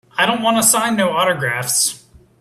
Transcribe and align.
I 0.17 0.25
don't 0.25 0.41
wanta 0.41 0.63
sign 0.63 0.95
no 0.95 1.11
autographs. 1.11 2.03